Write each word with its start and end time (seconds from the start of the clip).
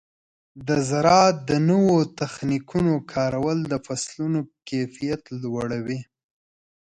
د 0.67 0.69
زراعت 0.89 1.35
د 1.49 1.51
نوو 1.69 1.97
تخنیکونو 2.19 2.93
کارول 3.13 3.59
د 3.71 3.73
فصلونو 3.85 4.39
کیفیت 4.69 5.23
لوړوي. 5.41 5.99